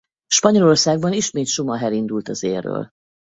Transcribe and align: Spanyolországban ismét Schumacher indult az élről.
Spanyolországban 0.27 1.13
ismét 1.13 1.45
Schumacher 1.47 1.91
indult 1.93 2.27
az 2.27 2.43
élről. 2.43 2.89